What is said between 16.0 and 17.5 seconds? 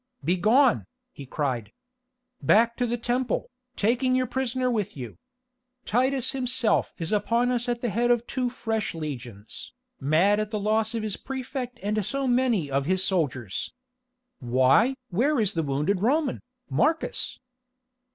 Roman, Marcus?"